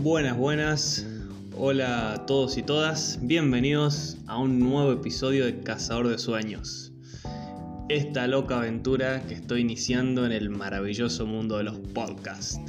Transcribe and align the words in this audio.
Buenas, 0.00 0.36
buenas. 0.36 1.06
Hola 1.56 2.12
a 2.12 2.26
todos 2.26 2.56
y 2.56 2.62
todas. 2.62 3.18
Bienvenidos 3.20 4.16
a 4.28 4.38
un 4.38 4.60
nuevo 4.60 4.92
episodio 4.92 5.44
de 5.44 5.58
Cazador 5.58 6.06
de 6.06 6.18
Sueños. 6.18 6.92
Esta 7.88 8.28
loca 8.28 8.58
aventura 8.58 9.24
que 9.26 9.34
estoy 9.34 9.62
iniciando 9.62 10.24
en 10.24 10.30
el 10.30 10.50
maravilloso 10.50 11.26
mundo 11.26 11.58
de 11.58 11.64
los 11.64 11.78
podcasts. 11.78 12.60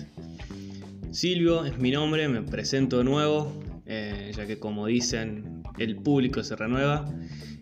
Silvio 1.11 1.65
es 1.65 1.77
mi 1.77 1.91
nombre, 1.91 2.27
me 2.29 2.41
presento 2.41 2.97
de 2.97 3.03
nuevo, 3.03 3.53
eh, 3.85 4.31
ya 4.35 4.47
que 4.47 4.57
como 4.57 4.87
dicen, 4.87 5.61
el 5.77 5.97
público 5.97 6.43
se 6.43 6.55
renueva 6.55 7.05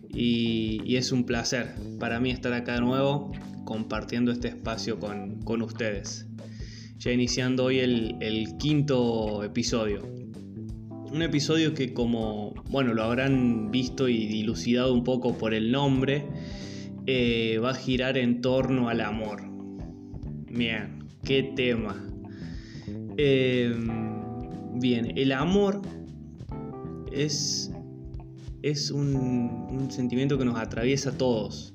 y, 0.08 0.96
es 0.96 1.12
un 1.12 1.24
placer 1.24 1.74
para 2.00 2.20
mí 2.20 2.30
estar 2.30 2.54
acá 2.54 2.72
de 2.72 2.80
nuevo 2.80 3.32
compartiendo 3.66 4.32
este 4.32 4.48
espacio 4.48 4.98
con, 4.98 5.42
con 5.42 5.60
ustedes 5.60 6.27
ya 6.98 7.12
iniciando 7.12 7.64
hoy 7.64 7.78
el, 7.78 8.56
quinto 8.58 9.44
episodio. 9.44 10.02
Un 11.12 11.22
episodio 11.22 11.72
que 11.72 11.94
como, 11.94 12.54
bueno, 12.70 12.92
lo 12.92 13.04
habrán 13.04 13.70
visto 13.70 14.08
y 14.08 14.26
dilucidado 14.26 14.92
un 14.92 15.04
poco 15.04 15.38
por 15.38 15.54
el 15.54 15.70
nombre, 15.70 16.26
eh, 17.06 17.58
va 17.62 17.70
a 17.70 17.74
girar 17.74 18.18
en 18.18 18.40
torno 18.40 18.88
al 18.88 19.00
amor. 19.00 19.42
Bien, 20.50 21.04
qué 21.24 21.44
tema. 21.54 22.04
Em, 23.16 24.80
bien, 24.80 25.16
el 25.16 25.32
amor 25.32 25.80
es, 27.12 27.72
es 28.62 28.90
un, 28.90 29.88
sentimiento 29.90 30.36
que 30.36 30.44
nos 30.44 30.58
atraviesa 30.58 31.10
a 31.10 31.16
todos. 31.16 31.72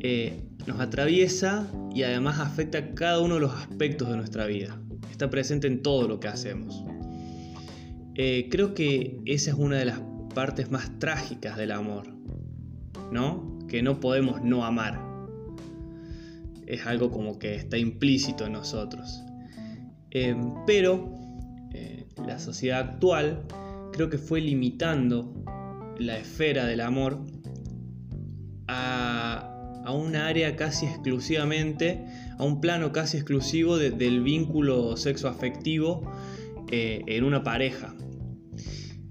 Eh, 0.00 0.47
nos 0.68 0.80
atraviesa 0.80 1.66
y 1.94 2.02
además 2.02 2.38
afecta 2.38 2.94
cada 2.94 3.20
uno 3.20 3.34
de 3.36 3.40
los 3.40 3.54
aspectos 3.54 4.10
de 4.10 4.16
nuestra 4.16 4.46
vida. 4.46 4.78
Está 5.10 5.30
presente 5.30 5.66
en 5.66 5.82
todo 5.82 6.06
lo 6.06 6.20
que 6.20 6.28
hacemos. 6.28 6.84
Eh, 8.14 8.48
creo 8.50 8.74
que 8.74 9.20
esa 9.24 9.50
es 9.50 9.56
una 9.56 9.78
de 9.78 9.86
las 9.86 10.00
partes 10.34 10.70
más 10.70 10.98
trágicas 10.98 11.56
del 11.56 11.72
amor, 11.72 12.08
¿no? 13.10 13.58
Que 13.66 13.82
no 13.82 13.98
podemos 13.98 14.42
no 14.42 14.66
amar. 14.66 15.00
Es 16.66 16.86
algo 16.86 17.10
como 17.10 17.38
que 17.38 17.54
está 17.54 17.78
implícito 17.78 18.44
en 18.44 18.52
nosotros. 18.52 19.22
Eh, 20.10 20.36
pero 20.66 21.14
eh, 21.72 22.06
la 22.26 22.38
sociedad 22.38 22.80
actual 22.80 23.42
creo 23.92 24.10
que 24.10 24.18
fue 24.18 24.42
limitando 24.42 25.32
la 25.98 26.18
esfera 26.18 26.66
del 26.66 26.82
amor 26.82 27.24
a 28.66 29.07
a 29.88 29.92
un 29.92 30.16
área 30.16 30.54
casi 30.54 30.84
exclusivamente, 30.84 32.04
a 32.36 32.44
un 32.44 32.60
plano 32.60 32.92
casi 32.92 33.16
exclusivo 33.16 33.78
del 33.78 34.22
vínculo 34.22 34.98
sexoafectivo 34.98 36.12
eh, 36.70 37.00
en 37.06 37.24
una 37.24 37.42
pareja. 37.42 37.94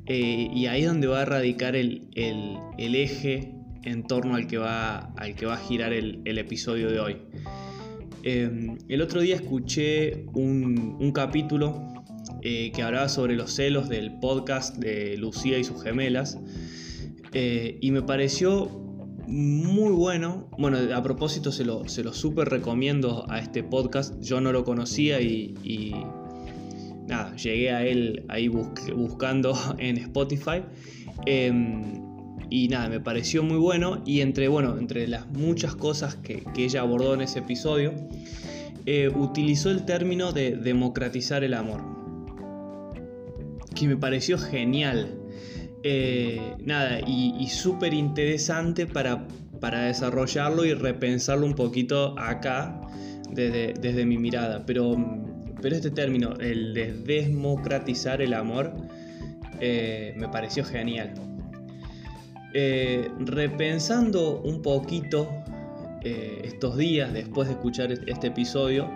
Eh, 0.05 0.51
y 0.53 0.67
ahí 0.67 0.81
es 0.81 0.87
donde 0.87 1.07
va 1.07 1.23
a 1.23 1.25
radicar 1.25 1.75
el, 1.75 2.07
eje 2.77 3.55
en 3.85 4.03
torno 4.03 4.35
al 4.35 4.45
que 4.45 4.59
va, 4.59 4.97
al 5.17 5.33
que 5.33 5.47
va 5.47 5.55
a 5.55 5.57
girar 5.57 5.93
el, 5.93 6.37
episodio 6.37 6.91
de 6.91 6.99
hoy. 6.99 7.17
Em, 8.21 8.77
el 8.87 9.01
otro 9.01 9.21
día 9.21 9.35
escuché 9.35 10.27
un, 10.35 11.11
capítulo 11.11 11.91
eh, 12.43 12.71
que 12.71 12.83
hablaba 12.83 13.09
sobre 13.09 13.35
los 13.35 13.51
celos 13.51 13.89
del 13.89 14.19
podcast 14.19 14.77
de 14.77 15.17
Lucía 15.17 15.57
y 15.57 15.63
sus 15.63 15.81
gemelas 15.81 16.37
y 17.33 17.91
me 17.91 18.01
pareció 18.01 18.86
muy 19.27 19.91
bueno. 19.91 20.49
Bueno, 20.57 20.77
a 20.95 21.03
propósito 21.03 21.51
se 21.51 21.65
lo, 21.65 21.87
se 21.87 22.03
lo 22.03 22.13
súper 22.13 22.49
recomiendo 22.49 23.25
a 23.29 23.39
este 23.39 23.63
podcast. 23.63 24.19
Yo 24.21 24.41
no 24.41 24.51
lo 24.51 24.63
conocía 24.63 25.21
y, 25.21 25.93
nada, 27.07 27.35
llegué 27.35 27.71
a 27.71 27.85
él 27.85 28.25
ahí 28.29 28.47
buscando 28.47 29.57
en 29.77 29.97
Spotify. 29.97 30.63
Em, 31.25 31.83
y 32.49 32.69
nada, 32.69 32.87
me 32.87 32.99
pareció 33.01 33.43
muy 33.43 33.57
bueno. 33.57 34.01
Y 34.05 34.21
entre, 34.21 34.47
bueno, 34.47 34.77
entre 34.77 35.07
las 35.07 35.27
muchas 35.27 35.75
cosas 35.75 36.15
que, 36.15 36.43
ella 36.57 36.81
abordó 36.81 37.13
en 37.13 37.21
ese 37.21 37.39
episodio, 37.39 37.93
eh, 38.85 39.09
utilizó 39.09 39.69
el 39.69 39.85
término 39.85 40.31
de 40.31 40.55
democratizar 40.55 41.43
el 41.43 41.53
amor. 41.53 41.81
Que 43.75 43.87
me 43.87 43.97
pareció 43.97 44.37
genial. 44.37 45.16
Eh, 45.89 46.55
nada, 46.65 46.99
y, 47.07 47.47
súper 47.47 47.93
interesante 47.93 48.85
para, 48.85 49.25
para, 49.61 49.83
desarrollarlo 49.83 50.65
y 50.65 50.73
repensarlo 50.73 51.45
un 51.45 51.55
poquito 51.55 52.13
acá 52.19 52.81
desde, 53.31 54.05
mi 54.05 54.17
mirada. 54.17 54.65
Pero, 54.65 54.97
pero 55.61 55.77
este 55.77 55.89
término, 55.89 56.33
el 56.41 56.73
de 56.73 56.91
el 58.21 58.33
amor, 58.33 58.73
eh, 59.61 60.13
me 60.17 60.27
pareció 60.27 60.65
genial. 60.65 61.13
Eh, 62.53 63.09
repensando 63.19 64.41
un 64.41 64.61
poquito 64.61 65.29
estos 66.03 66.77
días 66.77 67.13
después 67.13 67.47
de 67.47 67.53
escuchar 67.53 67.91
este 67.91 68.27
episodio, 68.27 68.89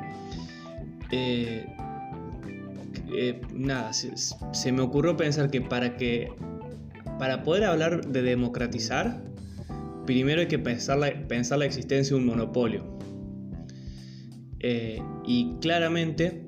nada, 3.53 3.93
se, 3.93 4.71
me 4.73 4.81
ocurrió 4.81 5.15
pensar 5.15 5.49
que 5.49 5.61
para 5.61 5.95
que 5.95 6.31
para 7.21 7.43
poder 7.43 7.65
hablar 7.65 8.07
de 8.07 8.23
democratizar, 8.23 9.21
primero 10.07 10.41
hay 10.41 10.47
que 10.47 10.57
pensar 10.57 10.97
la, 10.97 11.65
existencia 11.65 12.15
de 12.15 12.19
un 12.19 12.25
monopolio. 12.25 12.97
Eh, 14.59 14.99
y 15.27 15.53
claramente, 15.61 16.47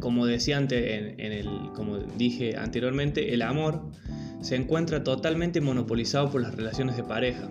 como 0.00 0.24
decía 0.24 0.56
antes, 0.56 0.82
en, 1.18 1.32
el, 1.32 1.50
como 1.74 1.98
dije 1.98 2.56
anteriormente, 2.56 3.34
el 3.34 3.42
amor 3.42 3.90
se 4.40 4.56
encuentra 4.56 5.04
totalmente 5.04 5.60
monopolizado 5.60 6.30
por 6.30 6.40
las 6.40 6.54
relaciones 6.54 6.96
de 6.96 7.04
pareja. 7.04 7.46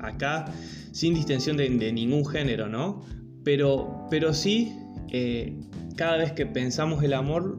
Acá, 0.00 0.46
sin 0.90 1.14
distinción 1.14 1.56
de, 1.56 1.92
ningún 1.92 2.26
género, 2.26 2.68
¿no? 2.68 3.04
Pero, 3.44 4.08
pero 4.10 4.34
sí, 4.34 4.76
eh, 5.12 5.56
cada 5.94 6.16
vez 6.16 6.32
que 6.32 6.44
pensamos 6.44 7.04
el 7.04 7.12
amor, 7.14 7.58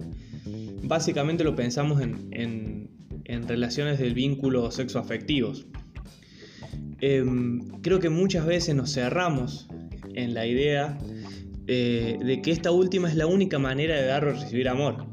básicamente 0.90 1.44
lo 1.44 1.56
pensamos 1.56 2.02
en, 2.02 2.90
relaciones 3.48 4.00
del 4.00 4.16
vínculo 4.16 4.72
sexoafectivos. 4.72 5.68
Em, 7.00 7.60
creo 7.82 8.00
que 8.00 8.10
muchas 8.10 8.46
veces 8.46 8.76
nos 8.76 8.92
cerramos 8.94 9.68
en 10.16 10.34
la 10.34 10.48
idea 10.48 10.98
eh, 11.68 12.18
de 12.20 12.42
que 12.42 12.52
esta 12.52 12.72
última 12.72 13.08
es 13.08 13.16
la 13.16 13.28
única 13.28 13.60
manera 13.60 13.96
de 13.96 14.08
dar 14.08 14.26
o 14.26 14.32
recibir 14.32 14.68
amor. 14.68 15.06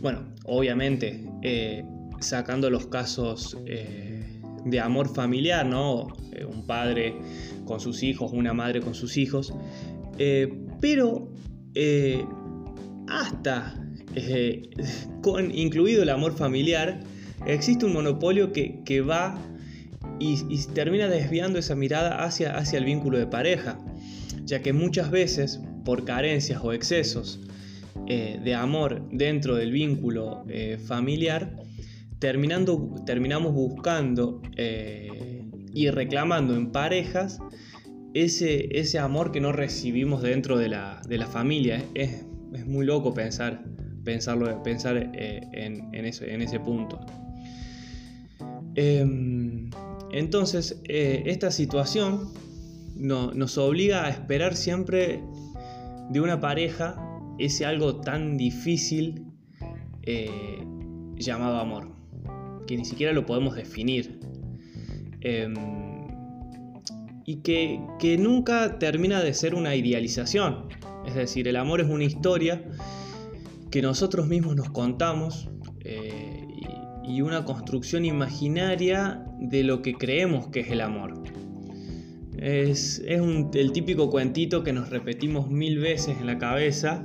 Bueno, 0.00 0.34
obviamente, 0.44 1.24
eh, 1.42 1.84
sacando 2.20 2.70
los 2.70 2.86
casos 2.86 3.58
eh, 3.66 4.40
de 4.64 4.80
amor 4.80 5.12
familiar, 5.12 5.66
¿no? 5.66 6.06
un 6.48 6.64
padre 6.64 7.16
con 7.64 7.80
sus 7.80 8.04
hijos, 8.04 8.30
una 8.32 8.54
madre 8.54 8.80
con 8.80 8.94
sus 8.94 9.16
hijos, 9.16 9.52
pero 10.80 11.32
hasta 13.08 13.87
eh, 14.14 14.70
incluido 15.52 16.02
el 16.02 16.10
amor 16.10 16.36
familiar, 16.36 17.00
existe 17.46 17.84
un 17.86 17.92
monopolio 17.92 18.52
que, 18.52 19.00
va 19.00 19.38
y, 20.18 20.36
termina 20.74 21.08
desviando 21.08 21.58
esa 21.58 21.74
mirada 21.74 22.24
hacia, 22.24 22.56
hacia 22.56 22.78
el 22.78 22.84
vínculo 22.84 23.18
de 23.18 23.26
pareja, 23.26 23.78
ya 24.44 24.62
que 24.62 24.72
muchas 24.72 25.10
veces, 25.10 25.60
por 25.84 26.04
carencias 26.04 26.60
o 26.62 26.72
excesos 26.72 27.40
eh, 28.06 28.40
de 28.42 28.54
amor 28.54 29.08
dentro 29.10 29.54
del 29.56 29.72
vínculo 29.72 30.44
eh, 30.48 30.78
familiar, 30.84 31.56
terminando, 32.18 32.94
terminamos 33.06 33.54
buscando 33.54 34.42
y 35.72 35.90
reclamando 35.90 36.56
en 36.56 36.72
parejas 36.72 37.38
ese, 38.14 38.78
ese 38.78 38.98
amor 38.98 39.30
que 39.30 39.40
no 39.40 39.52
recibimos 39.52 40.22
dentro 40.22 40.58
de 40.58 40.68
la, 40.68 41.28
familia. 41.30 41.84
Es, 41.94 42.24
es 42.52 42.66
muy 42.66 42.84
loco 42.84 43.14
pensar 43.14 43.62
pensarlo, 44.08 44.62
pensar 44.62 44.96
eh, 44.96 45.42
en, 45.52 46.04
ese 46.06 46.60
punto. 46.60 46.98
Em, 48.74 49.68
entonces, 50.10 50.80
eh, 50.88 51.24
esta 51.26 51.50
situación 51.50 52.32
nos 52.96 53.58
obliga 53.58 54.06
a 54.06 54.08
esperar 54.08 54.56
siempre 54.56 55.22
de 56.08 56.20
una 56.22 56.40
pareja 56.40 56.96
ese 57.38 57.66
algo 57.66 58.00
tan 58.00 58.38
difícil 58.38 59.26
eh, 60.04 60.64
llamado 61.16 61.58
amor, 61.58 61.90
que 62.66 62.78
ni 62.78 62.86
siquiera 62.86 63.12
lo 63.12 63.26
podemos 63.26 63.56
definir. 63.56 64.20
Em, 65.20 65.54
y 67.26 67.36
que, 67.42 68.16
nunca 68.18 68.78
termina 68.78 69.22
de 69.22 69.34
ser 69.34 69.54
una 69.54 69.74
idealización. 69.74 70.66
Es 71.06 71.14
decir, 71.14 71.46
el 71.46 71.56
amor 71.56 71.82
es 71.82 71.88
una 71.88 72.04
historia 72.04 72.64
que 73.70 73.82
nosotros 73.82 74.26
mismos 74.28 74.56
nos 74.56 74.70
contamos 74.70 75.48
eh, 75.84 76.46
y, 77.04 77.20
una 77.22 77.44
construcción 77.44 78.04
imaginaria 78.04 79.24
de 79.40 79.62
lo 79.62 79.82
que 79.82 79.94
creemos 79.94 80.48
que 80.48 80.60
es 80.60 80.70
el 80.70 80.80
amor. 80.80 81.22
Es, 82.36 83.02
el 83.06 83.72
típico 83.72 84.10
cuentito 84.10 84.62
que 84.62 84.72
nos 84.72 84.90
repetimos 84.90 85.50
mil 85.50 85.78
veces 85.78 86.18
en 86.20 86.26
la 86.26 86.38
cabeza 86.38 87.04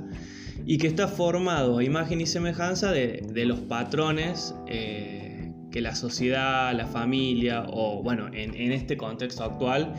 y 0.66 0.78
que 0.78 0.86
está 0.86 1.08
formado 1.08 1.78
a 1.78 1.84
imagen 1.84 2.20
y 2.20 2.26
semejanza 2.26 2.92
de, 2.92 3.44
los 3.44 3.60
patrones 3.60 4.54
eh, 4.68 5.52
que 5.72 5.80
la 5.80 5.94
sociedad, 5.94 6.72
la 6.74 6.86
familia 6.86 7.64
o 7.68 8.02
bueno, 8.02 8.28
en, 8.32 8.72
este 8.72 8.96
contexto 8.96 9.42
actual, 9.42 9.94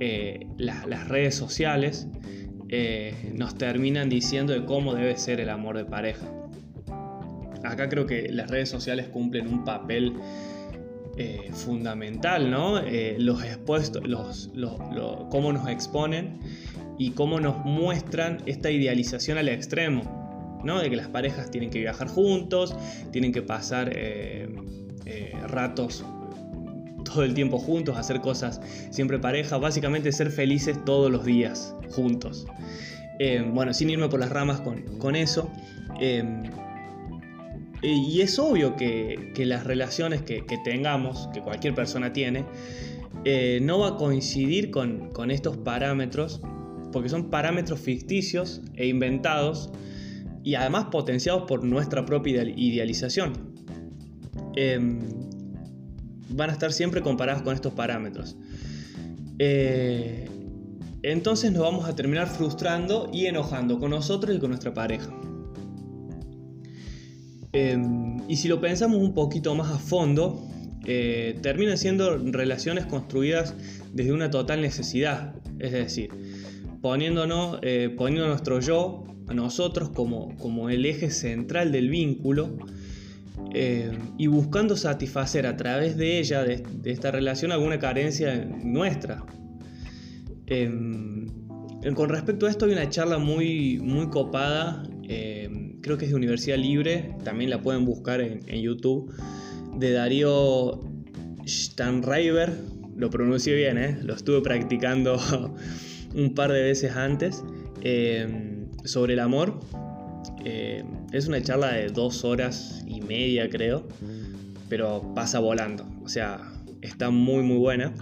eh, 0.00 0.46
las 0.56 1.08
redes 1.08 1.34
sociales 1.34 2.08
eh, 2.72 3.14
nos 3.34 3.56
terminan 3.56 4.08
diciendo 4.08 4.52
de 4.52 4.64
cómo 4.64 4.94
debe 4.94 5.16
ser 5.16 5.38
el 5.38 5.50
amor 5.50 5.76
de 5.76 5.84
pareja. 5.84 6.26
Acá 7.62 7.88
creo 7.88 8.06
que 8.06 8.32
las 8.32 8.50
redes 8.50 8.68
sociales 8.68 9.08
cumplen 9.08 9.46
un 9.46 9.64
papel 9.64 10.14
fundamental, 11.52 12.50
¿no? 12.50 12.80
los 13.18 13.44
expuestos, 13.44 14.02
los, 14.06 14.50
cómo 15.30 15.52
nos 15.52 15.68
exponen 15.68 16.40
y 16.98 17.10
cómo 17.10 17.40
nos 17.40 17.64
muestran 17.64 18.38
esta 18.46 18.70
idealización 18.70 19.38
al 19.38 19.48
extremo, 19.48 20.60
¿no? 20.64 20.80
De 20.80 20.90
que 20.90 20.96
las 20.96 21.08
parejas 21.08 21.50
tienen 21.50 21.70
que 21.70 21.80
viajar 21.80 22.08
juntos, 22.08 22.76
tienen 23.10 23.32
que 23.32 23.42
pasar 23.42 23.90
eh, 23.92 24.48
eh, 25.06 25.32
ratos 25.48 26.04
todo 27.12 27.24
el 27.24 27.34
tiempo 27.34 27.58
juntos, 27.58 27.96
hacer 27.96 28.20
cosas 28.20 28.60
siempre 28.90 29.18
pareja, 29.18 29.58
básicamente 29.58 30.12
ser 30.12 30.30
felices 30.30 30.76
todos 30.84 31.10
los 31.10 31.24
días 31.24 31.74
juntos. 31.90 32.46
Eh, 33.18 33.44
bueno, 33.52 33.74
sin 33.74 33.90
irme 33.90 34.08
por 34.08 34.20
las 34.20 34.30
ramas 34.30 34.60
con, 34.60 35.16
eso. 35.16 35.50
y 37.82 38.20
es 38.20 38.38
obvio 38.38 38.76
que, 38.76 39.32
las 39.38 39.64
relaciones 39.64 40.22
que, 40.22 40.42
tengamos, 40.64 41.28
que 41.32 41.40
cualquier 41.40 41.74
persona 41.74 42.12
tiene, 42.12 42.44
no 43.60 43.78
va 43.78 43.88
a 43.88 43.96
coincidir 43.96 44.70
con, 44.70 45.10
con 45.10 45.30
estos 45.30 45.56
parámetros 45.58 46.40
porque 46.92 47.08
son 47.08 47.30
parámetros 47.30 47.80
ficticios 47.80 48.60
e 48.76 48.86
inventados 48.86 49.70
y 50.44 50.54
además 50.54 50.86
potenciados 50.90 51.44
por 51.48 51.64
nuestra 51.64 52.04
propia 52.04 52.42
idealización. 52.44 53.32
Em, 54.54 55.00
van 56.34 56.50
a 56.50 56.52
estar 56.52 56.72
siempre 56.72 57.02
comparados 57.02 57.42
con 57.42 57.54
estos 57.54 57.72
parámetros. 57.72 58.36
Eh, 59.38 60.28
entonces 61.02 61.50
nos 61.52 61.62
vamos 61.62 61.88
a 61.88 61.96
terminar 61.96 62.28
frustrando 62.28 63.10
y 63.12 63.26
enojando 63.26 63.78
con 63.78 63.90
nosotros 63.90 64.36
y 64.36 64.38
con 64.38 64.50
nuestra 64.50 64.72
pareja. 64.72 65.12
Em, 67.52 68.18
y 68.28 68.36
si 68.36 68.48
lo 68.48 68.60
pensamos 68.60 68.98
un 68.98 69.12
poquito 69.12 69.54
más 69.54 69.70
a 69.70 69.78
fondo, 69.78 70.48
eh, 70.86 71.38
terminan 71.42 71.76
siendo 71.76 72.18
relaciones 72.18 72.86
construidas 72.86 73.54
desde 73.92 74.12
una 74.12 74.30
total 74.30 74.62
necesidad. 74.62 75.34
Es 75.58 75.72
decir, 75.72 76.10
poniéndonos, 76.80 77.58
eh, 77.62 77.94
poniendo 77.96 78.28
nuestro 78.28 78.60
yo, 78.60 79.04
a 79.28 79.34
nosotros, 79.34 79.90
como, 79.90 80.36
como 80.36 80.70
el 80.70 80.84
eje 80.86 81.10
central 81.10 81.72
del 81.72 81.88
vínculo 81.88 82.56
eh, 83.54 83.92
y 84.16 84.26
buscando 84.28 84.76
satisfacer 84.76 85.46
a 85.46 85.56
través 85.56 85.96
de 85.96 86.18
ella, 86.18 86.42
de, 86.44 86.64
esta 86.84 87.10
relación, 87.10 87.52
alguna 87.52 87.78
carencia 87.78 88.44
nuestra. 88.44 89.24
Em, 90.46 91.26
con 91.94 92.08
respecto 92.08 92.46
a 92.46 92.50
esto 92.50 92.66
hay 92.66 92.72
una 92.72 92.88
charla 92.88 93.18
muy, 93.18 93.78
muy 93.78 94.08
copada, 94.08 94.82
em, 95.08 95.80
creo 95.80 95.98
que 95.98 96.06
es 96.06 96.10
de 96.10 96.16
Universidad 96.16 96.56
Libre, 96.56 97.14
también 97.24 97.50
la 97.50 97.60
pueden 97.60 97.84
buscar 97.84 98.20
en, 98.20 98.40
YouTube, 98.46 99.12
de 99.76 99.92
Darío 99.92 100.80
Stanriver, 101.46 102.52
lo 102.96 103.10
pronuncio 103.10 103.54
bien, 103.54 103.78
¿eh? 103.78 103.98
lo 104.02 104.14
estuve 104.14 104.40
practicando 104.42 105.18
un 106.14 106.34
par 106.34 106.52
de 106.52 106.62
veces 106.62 106.94
antes 106.96 107.42
eh, 107.82 108.66
sobre 108.84 109.14
el 109.14 109.20
amor. 109.20 109.60
Eh, 110.44 110.84
es 111.12 111.28
una 111.28 111.42
charla 111.42 111.72
de 111.72 111.88
dos 111.88 112.24
horas 112.24 112.84
y 112.86 113.00
media, 113.00 113.48
creo, 113.48 113.86
pero 114.68 115.12
pasa 115.14 115.38
volando. 115.38 115.86
O 116.04 116.08
sea, 116.08 116.52
está 116.80 117.10
muy, 117.10 117.42
muy 117.42 117.58
buena. 117.58 117.94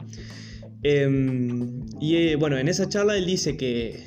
Em, 0.82 1.82
y 2.00 2.16
eh, 2.16 2.36
bueno, 2.36 2.56
en 2.58 2.68
esa 2.68 2.88
charla 2.88 3.16
él 3.16 3.26
dice 3.26 3.56
que, 3.56 4.04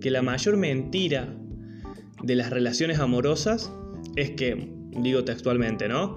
que 0.00 0.10
la 0.10 0.22
mayor 0.22 0.56
mentira 0.56 1.34
de 2.22 2.34
las 2.34 2.50
relaciones 2.50 2.98
amorosas 2.98 3.72
es 4.16 4.30
que, 4.32 4.68
digo 5.02 5.24
textualmente, 5.24 5.88
¿no? 5.88 6.16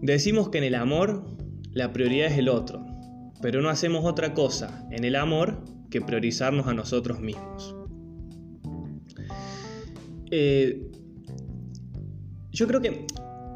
Decimos 0.00 0.48
que 0.48 0.58
en 0.58 0.64
el 0.64 0.74
amor 0.74 1.24
la 1.72 1.92
prioridad 1.92 2.28
es 2.28 2.38
el 2.38 2.48
otro, 2.48 2.86
pero 3.42 3.60
no 3.60 3.68
hacemos 3.68 4.04
otra 4.04 4.32
cosa 4.32 4.86
en 4.90 5.04
el 5.04 5.16
amor 5.16 5.62
que 5.90 6.00
priorizarnos 6.00 6.66
a 6.66 6.74
nosotros 6.74 7.20
mismos. 7.20 7.74
Eh, 10.30 10.85
yo 12.56 12.66
creo 12.66 12.80
que 12.80 13.06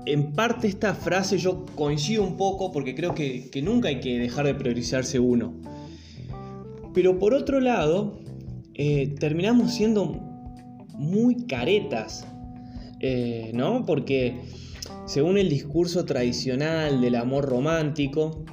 en 0.05 0.33
parte 0.33 0.69
esta 0.69 0.95
frase 0.95 1.39
yo 1.39 1.65
coincido 1.75 2.23
un 2.23 2.37
poco 2.37 2.71
porque 2.71 2.95
creo 2.95 3.15
que, 3.15 3.51
nunca 3.63 3.89
hay 3.89 3.99
que 3.99 4.19
dejar 4.19 4.45
de 4.45 4.55
priorizarse 4.55 5.19
uno. 5.19 5.55
Pero 6.93 7.19
por 7.19 7.33
otro 7.33 7.61
lado, 7.61 8.21
eh, 8.75 9.15
terminamos 9.19 9.73
siendo 9.73 10.21
muy 10.93 11.47
caretas, 11.47 12.27
eh, 13.01 13.53
¿no? 13.55 13.87
Porque 13.87 14.39
según 15.07 15.39
el 15.39 15.49
discurso 15.49 16.05
tradicional 16.05 17.01
del 17.01 17.15
amor 17.15 17.47
romántico, 17.47 18.45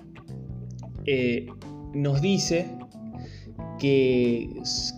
nos 1.94 2.22
dice 2.22 2.68
que, 3.80 4.50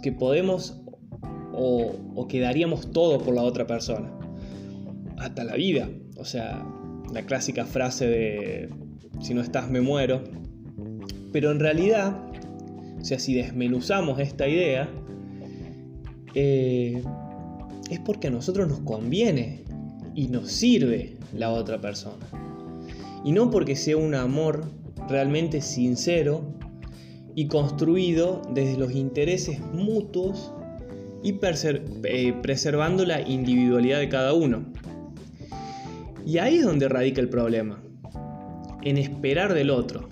que 0.01 0.11
podemos 0.11 0.81
o, 1.53 1.95
o 2.15 2.27
que 2.27 2.39
daríamos 2.39 2.91
todo 2.91 3.19
por 3.19 3.33
la 3.33 3.43
otra 3.43 3.65
persona. 3.65 4.18
Hasta 5.19 5.43
la 5.43 5.55
vida. 5.55 5.89
O 6.17 6.25
sea, 6.25 6.65
la 7.13 7.25
clásica 7.25 7.65
frase 7.65 8.07
de 8.07 8.69
si 9.21 9.33
no 9.33 9.41
estás 9.41 9.69
me 9.69 9.81
muero. 9.81 10.23
Pero 11.31 11.51
en 11.51 11.59
realidad, 11.59 12.17
o 12.99 13.05
sea, 13.05 13.19
si 13.19 13.33
desmenuzamos 13.35 14.19
esta 14.19 14.47
idea, 14.47 14.89
eh, 16.33 17.03
es 17.89 17.99
porque 17.99 18.27
a 18.27 18.31
nosotros 18.31 18.67
nos 18.67 18.79
conviene 18.79 19.63
y 20.15 20.27
nos 20.27 20.51
sirve 20.51 21.17
la 21.33 21.51
otra 21.51 21.79
persona. 21.79 22.25
Y 23.23 23.31
no 23.31 23.51
porque 23.51 23.75
sea 23.75 23.97
un 23.97 24.15
amor 24.15 24.71
realmente 25.07 25.61
sincero 25.61 26.41
y 27.35 27.47
construido 27.47 28.41
desde 28.53 28.77
los 28.77 28.93
intereses 28.93 29.59
mutuos 29.73 30.53
y 31.23 31.37
eh, 31.41 32.33
preservando 32.41 33.05
la 33.05 33.21
individualidad 33.21 33.99
de 33.99 34.09
cada 34.09 34.33
uno. 34.33 34.65
Y 36.29 36.37
ahí 36.37 36.59
es 36.59 36.63
donde 36.63 36.87
radica 36.87 37.21
el 37.21 37.27
problema, 37.27 37.81
en 38.83 38.99
esperar 38.99 39.55
del 39.55 39.71
otro, 39.71 40.09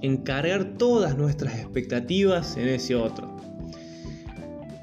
en 0.00 0.18
cargar 0.18 0.76
todas 0.78 1.18
nuestras 1.18 1.58
expectativas 1.58 2.56
en 2.56 2.68
ese 2.68 2.94
otro, 2.94 3.36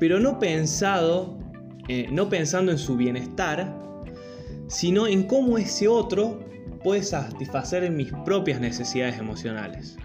pero 0.01 0.19
no 0.19 0.39
pensado, 0.39 1.39
eh, 1.87 2.09
no 2.11 2.27
pensando 2.27 2.73
en 2.73 2.77
su 2.77 2.97
bienestar, 2.97 3.73
sino 4.67 5.07
en 5.07 5.23
cómo 5.23 5.57
ese 5.57 5.87
otro 5.87 6.43
puede 6.83 7.03
satisfacer 7.03 7.89
mis 7.89 8.11
propias 8.25 8.59
necesidades 8.59 9.17
emocionales. 9.17 9.95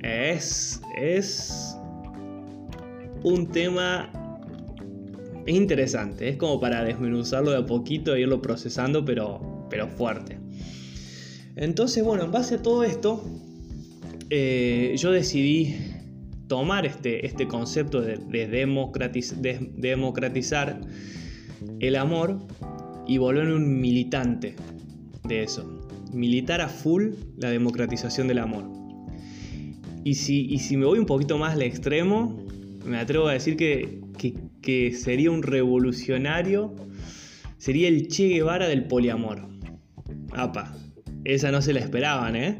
Es, 0.00 0.80
es 0.96 1.76
un 3.24 3.48
tema 3.50 4.12
interesante. 5.46 6.28
Es 6.28 6.36
como 6.36 6.60
para 6.60 6.84
desmenuzarlo 6.84 7.50
de 7.50 7.58
a 7.58 7.66
poquito 7.66 8.14
e 8.14 8.20
irlo 8.22 8.40
procesando, 8.40 9.04
pero, 9.04 9.66
pero 9.70 9.88
fuerte. 9.88 10.38
Entonces, 11.56 12.02
bueno, 12.04 12.24
en 12.24 12.32
base 12.32 12.56
a 12.56 12.62
todo 12.62 12.82
esto, 12.82 13.22
eh, 14.30 14.94
yo 14.96 15.12
decidí 15.12 15.76
tomar 16.48 16.86
este, 16.86 17.26
este 17.26 17.46
concepto 17.46 18.00
de, 18.00 18.18
democratizar 19.76 20.80
el 21.80 21.96
amor 21.96 22.38
y 23.06 23.18
volverme 23.18 23.54
un 23.54 23.80
militante 23.80 24.56
de 25.24 25.42
eso. 25.42 25.80
Militar 26.12 26.60
a 26.60 26.68
full 26.68 27.10
la 27.36 27.50
democratización 27.50 28.28
del 28.28 28.38
amor. 28.38 28.70
Y 30.04 30.14
si, 30.14 30.58
si 30.58 30.76
me 30.76 30.84
voy 30.86 30.98
un 30.98 31.06
poquito 31.06 31.38
más 31.38 31.54
al 31.54 31.62
extremo, 31.62 32.44
me 32.84 32.98
atrevo 32.98 33.28
a 33.28 33.32
decir 33.32 33.56
que, 33.56 34.00
sería 34.96 35.30
un 35.30 35.42
revolucionario, 35.42 36.74
sería 37.58 37.88
el 37.88 38.08
Che 38.08 38.28
Guevara 38.28 38.68
del 38.68 38.84
poliamor. 38.84 39.48
Apa, 40.32 40.76
esa 41.24 41.50
no 41.50 41.62
se 41.62 41.72
la 41.72 41.80
esperaban, 41.80 42.36
¿eh? 42.36 42.58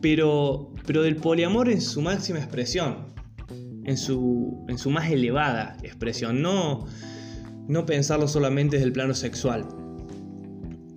pero, 0.00 0.72
pero 0.86 1.02
del 1.02 1.16
poliamor 1.16 1.68
en 1.68 1.80
su 1.80 2.02
máxima 2.02 2.38
expresión, 2.38 3.06
en 3.84 3.96
su, 3.96 4.64
en 4.68 4.78
su 4.78 4.90
más 4.90 5.10
elevada 5.10 5.76
expresión, 5.82 6.42
no, 6.42 6.86
no 7.68 7.86
pensarlo 7.86 8.28
solamente 8.28 8.76
desde 8.76 8.86
el 8.86 8.92
plano 8.92 9.14
sexual. 9.14 9.66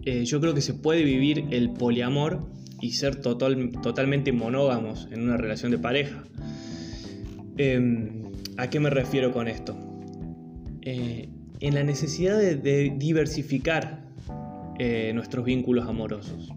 Eh, 0.05 0.23
yo 0.25 0.39
creo 0.39 0.53
que 0.53 0.61
se 0.61 0.73
puede 0.73 1.03
vivir 1.03 1.45
el 1.51 1.71
poliamor 1.73 2.47
y 2.81 2.91
ser 2.91 3.15
total, 3.15 3.71
totalmente 3.81 4.31
monógamos 4.31 5.07
en 5.11 5.23
una 5.23 5.37
relación 5.37 5.71
de 5.71 5.79
pareja. 5.79 6.23
Em, 7.57 8.25
¿A 8.57 8.69
qué 8.69 8.79
me 8.79 8.89
refiero 8.89 9.31
con 9.31 9.47
esto? 9.47 9.75
eh, 10.85 11.29
en 11.59 11.73
la 11.73 11.83
necesidad 11.83 12.37
de, 12.37 12.93
diversificar 12.95 14.05
eh, 14.77 15.11
nuestros 15.13 15.43
vínculos 15.43 15.87
amorosos, 15.87 16.53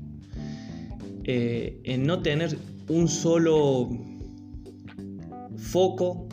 eh, 1.24 1.80
en 1.84 2.06
no 2.06 2.20
tener 2.20 2.56
un 2.88 3.08
solo 3.08 3.88
foco 5.56 6.28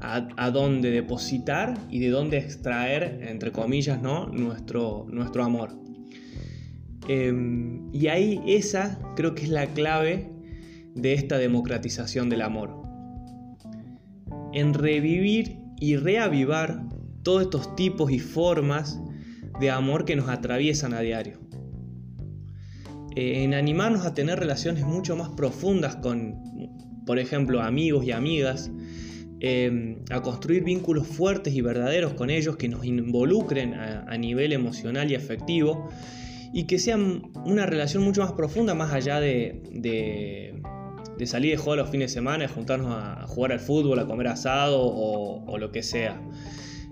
a, 0.00 0.50
donde 0.50 0.92
depositar 0.92 1.74
y 1.90 1.98
de 1.98 2.10
dónde 2.10 2.38
extraer, 2.38 3.20
entre 3.28 3.50
comillas, 3.50 4.00
¿no? 4.00 4.28
nuestro, 4.28 5.06
nuestro 5.10 5.42
amor. 5.42 5.70
Em, 7.08 7.92
y 7.92 8.06
ahí 8.06 8.40
esa 8.46 9.00
creo 9.16 9.34
que 9.34 9.42
es 9.42 9.48
la 9.48 9.66
clave 9.66 10.30
de 10.94 11.14
esta 11.14 11.38
democratización 11.38 12.28
del 12.28 12.42
amor. 12.42 12.87
En 14.52 14.74
revivir 14.74 15.58
y 15.80 15.96
reavivar 15.96 16.84
todos 17.22 17.42
estos 17.42 17.76
tipos 17.76 18.10
y 18.10 18.18
formas 18.18 19.00
de 19.60 19.70
amor 19.70 20.04
que 20.04 20.16
nos 20.16 20.28
atraviesan 20.28 20.94
a 20.94 21.00
diario. 21.00 21.38
Eh, 23.16 23.42
en 23.42 23.54
animarnos 23.54 24.06
a 24.06 24.14
tener 24.14 24.38
relaciones 24.38 24.84
mucho 24.84 25.16
más 25.16 25.30
profundas 25.30 25.96
con, 25.96 26.36
por 27.04 27.18
ejemplo, 27.18 27.60
amigos 27.60 28.04
y 28.04 28.12
amigas, 28.12 28.70
eh, 29.40 29.96
a 30.10 30.20
construir 30.20 30.64
vínculos 30.64 31.06
fuertes 31.06 31.54
y 31.54 31.60
verdaderos 31.60 32.14
con 32.14 32.28
ellos 32.28 32.56
que 32.56 32.68
nos 32.68 32.84
involucren 32.84 33.72
a, 33.74 34.16
nivel 34.18 34.52
emocional 34.52 35.10
y 35.12 35.14
afectivo 35.14 35.88
y 36.52 36.64
que 36.64 36.80
sean 36.80 37.30
una 37.44 37.64
relación 37.64 38.02
mucho 38.02 38.22
más 38.22 38.32
profunda 38.32 38.74
más 38.74 38.92
allá 38.92 39.20
de, 39.20 39.62
de, 39.70 40.60
salir 41.26 41.52
de 41.52 41.56
jugar 41.56 41.78
los 41.78 41.90
fines 41.90 42.10
de 42.10 42.14
semana, 42.14 42.44
de 42.44 42.48
juntarnos 42.48 42.92
a, 42.92 43.26
jugar 43.26 43.52
al 43.52 43.60
fútbol, 43.60 43.98
a 43.98 44.06
comer 44.06 44.28
asado 44.28 44.80
o 44.82 45.58
lo 45.58 45.72
que 45.72 45.82
sea. 45.82 46.20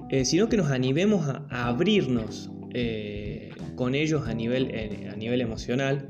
Eh, 0.09 0.25
sino 0.25 0.49
que 0.49 0.57
nos 0.57 0.71
animemos 0.71 1.29
a, 1.29 1.67
abrirnos 1.67 2.51
eh, 2.73 3.51
con 3.75 3.97
ellos 3.97 4.29
a 4.29 4.35
nivel, 4.35 4.73
a 5.13 5.17
nivel 5.17 5.41
emocional 5.41 6.09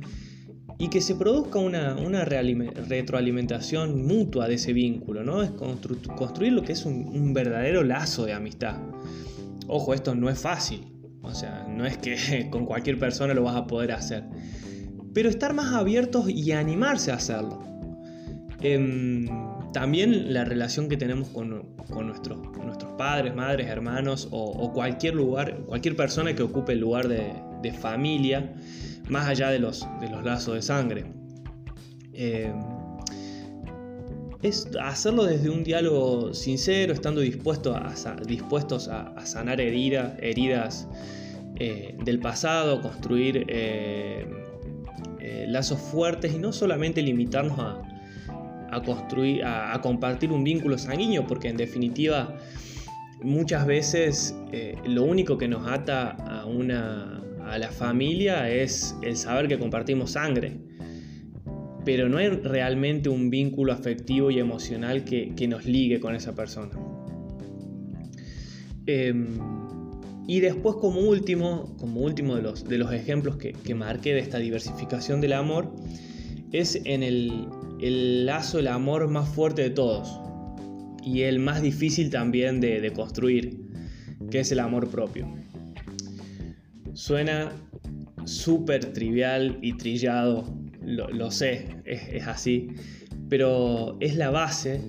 y 0.78 0.88
que 0.88 1.00
se 1.00 1.14
produzca 1.14 1.58
una, 1.58 1.94
retroalimentación 2.26 4.06
mutua 4.06 4.48
de 4.48 4.56
ese 4.56 4.74
vínculo, 4.74 5.24
¿no? 5.24 5.42
Es 5.42 5.50
construir 5.50 6.52
lo 6.52 6.62
que 6.62 6.72
es 6.72 6.84
un, 6.84 7.32
verdadero 7.32 7.82
lazo 7.82 8.26
de 8.26 8.34
amistad. 8.34 8.76
Ojo, 9.66 9.94
esto 9.94 10.14
no 10.14 10.28
es 10.28 10.38
fácil, 10.38 10.92
o 11.22 11.32
sea, 11.34 11.66
no 11.66 11.86
es 11.86 11.96
que 11.96 12.48
con 12.50 12.66
cualquier 12.66 12.98
persona 12.98 13.32
lo 13.32 13.44
vas 13.44 13.56
a 13.56 13.66
poder 13.66 13.92
hacer, 13.92 14.24
pero 15.14 15.30
estar 15.30 15.54
más 15.54 15.72
abiertos 15.72 16.28
y 16.28 16.52
animarse 16.52 17.10
a 17.12 17.14
hacerlo. 17.14 17.64
Em, 18.68 19.28
también 19.72 20.32
la 20.34 20.44
relación 20.44 20.88
que 20.88 20.96
tenemos 20.96 21.28
con, 21.28 21.50
nuestros, 22.04 22.38
nuestros 22.64 22.92
padres, 22.94 23.32
madres, 23.32 23.68
hermanos 23.68 24.26
o, 24.32 24.72
cualquier 24.72 25.14
lugar, 25.14 25.58
cualquier 25.66 25.94
persona 25.94 26.34
que 26.34 26.42
ocupe 26.42 26.72
el 26.72 26.80
lugar 26.80 27.06
de, 27.06 27.72
familia, 27.72 28.54
más 29.08 29.26
allá 29.28 29.50
de 29.50 29.58
los, 29.60 29.86
de 30.00 30.08
los 30.08 30.24
lazos 30.24 30.54
de 30.54 30.62
sangre. 30.62 31.04
Eh, 32.12 32.52
es 34.42 34.68
hacerlo 34.80 35.24
desde 35.24 35.48
un 35.48 35.62
diálogo 35.62 36.34
sincero, 36.34 36.92
estando 36.92 37.20
dispuesto 37.20 37.76
a, 37.76 37.94
dispuestos 38.26 38.88
a, 38.88 39.24
sanar 39.26 39.60
heridas 39.60 40.88
eh, 41.58 41.96
del 42.04 42.18
pasado, 42.18 42.80
construir 42.80 43.44
eh, 43.48 44.26
lazos 45.48 45.80
fuertes 45.80 46.34
y 46.34 46.38
no 46.38 46.52
solamente 46.52 47.02
limitarnos 47.02 47.58
a, 47.58 47.95
a 48.76 48.82
construir, 48.82 49.42
a, 49.44 49.80
compartir 49.80 50.30
un 50.30 50.44
vínculo 50.44 50.76
sanguíneo, 50.78 51.26
porque 51.26 51.48
en 51.48 51.56
definitiva 51.56 52.36
muchas 53.22 53.66
veces 53.66 54.36
eh, 54.52 54.76
lo 54.86 55.04
único 55.04 55.38
que 55.38 55.48
nos 55.48 55.66
ata 55.66 56.10
a, 56.10 56.44
una, 56.44 57.22
a 57.44 57.58
la 57.58 57.70
familia 57.70 58.50
es 58.50 58.94
el 59.02 59.16
saber 59.16 59.48
que 59.48 59.58
compartimos 59.58 60.12
sangre. 60.12 60.58
Pero 61.84 62.08
no 62.08 62.18
hay 62.18 62.28
realmente 62.28 63.08
un 63.08 63.30
vínculo 63.30 63.72
afectivo 63.72 64.30
y 64.30 64.40
emocional 64.40 65.04
que, 65.04 65.46
nos 65.48 65.64
ligue 65.64 66.00
con 66.00 66.14
esa 66.14 66.34
persona. 66.34 66.72
Em, 68.86 69.38
y 70.26 70.40
después 70.40 70.76
como 70.76 71.00
último, 71.00 71.76
como 71.78 72.00
último 72.00 72.34
de 72.34 72.42
los, 72.42 72.64
de 72.64 72.78
los 72.78 72.92
ejemplos 72.92 73.36
que, 73.36 73.52
que 73.52 73.74
marqué 73.74 74.14
de 74.14 74.20
esta 74.20 74.38
diversificación 74.38 75.20
del 75.20 75.34
amor, 75.34 75.72
es 76.52 76.80
en 76.84 77.04
el, 77.04 77.48
el 77.80 78.26
lazo, 78.26 78.58
el 78.58 78.68
amor 78.68 79.08
más 79.08 79.28
fuerte 79.28 79.62
de 79.62 79.70
todos 79.70 80.20
y 81.06 81.22
el 81.22 81.38
más 81.38 81.62
difícil 81.62 82.10
también 82.10 82.60
de, 82.60 82.92
construir, 82.92 83.60
que 84.30 84.40
es 84.40 84.50
el 84.50 84.58
amor 84.58 84.88
propio. 84.88 85.28
Suena 86.94 87.52
súper 88.24 88.92
trivial 88.92 89.58
y 89.62 89.74
trillado, 89.74 90.44
lo, 90.82 91.30
sé, 91.30 91.68
es, 91.84 92.26
así, 92.26 92.70
pero 93.28 93.96
es 94.00 94.16
la 94.16 94.30
base, 94.30 94.80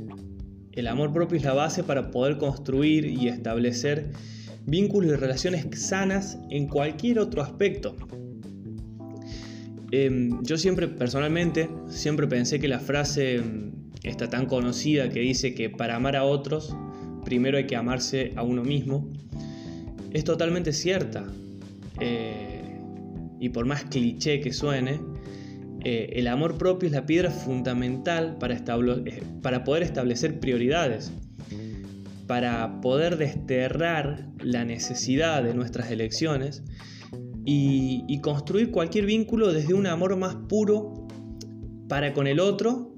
el 0.71 0.87
amor 0.87 1.13
propio 1.13 1.37
es 1.37 1.43
la 1.43 1.53
base 1.53 1.83
para 1.83 2.09
poder 2.09 2.37
construir 2.37 3.05
y 3.05 3.27
establecer 3.27 4.11
vínculos 4.65 5.11
y 5.11 5.15
relaciones 5.15 5.67
sanas 5.79 6.39
en 6.49 6.67
cualquier 6.67 7.19
otro 7.19 7.43
aspecto, 7.43 7.95
Em, 9.91 10.43
yo 10.43 10.57
siempre, 10.57 10.87
personalmente, 10.87 11.69
siempre 11.87 12.27
pensé 12.27 12.59
que 12.59 12.67
la 12.67 12.79
frase 12.79 13.37
em, 13.37 13.71
está 14.03 14.29
tan 14.29 14.45
conocida 14.45 15.09
que 15.09 15.21
dice 15.21 15.53
que 15.53 15.69
para 15.69 15.95
amar 15.95 16.15
a 16.15 16.23
otros, 16.23 16.75
primero 17.23 17.57
hay 17.57 17.67
que 17.67 17.75
amarse 17.75 18.33
a 18.35 18.43
uno 18.43 18.63
mismo, 18.63 19.09
es 20.13 20.23
totalmente 20.23 20.73
cierta. 20.73 21.25
Eh, 21.99 22.79
y 23.39 23.49
por 23.49 23.65
más 23.65 23.85
cliché 23.85 24.39
que 24.39 24.51
suene, 24.51 24.99
eh, 25.83 26.13
el 26.13 26.27
amor 26.27 26.57
propio 26.57 26.87
es 26.87 26.93
la 26.93 27.05
piedra 27.05 27.31
fundamental 27.31 28.37
para, 28.39 28.55
eh, 28.55 29.23
para 29.41 29.63
poder 29.63 29.83
establecer 29.83 30.39
prioridades, 30.39 31.11
para 32.25 32.81
poder 32.81 33.17
desterrar 33.17 34.27
la 34.39 34.65
necesidad 34.65 35.43
de 35.43 35.53
nuestras 35.53 35.91
elecciones 35.91 36.63
y, 37.49 38.19
construir 38.19 38.71
cualquier 38.71 39.05
vínculo 39.05 39.53
desde 39.53 39.73
un 39.73 39.87
amor 39.87 40.17
más 40.17 40.35
puro 40.35 41.07
para 41.87 42.13
con 42.13 42.27
el 42.27 42.41
otro, 42.41 42.93